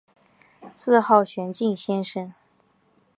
[0.73, 2.33] 自号玄静先生。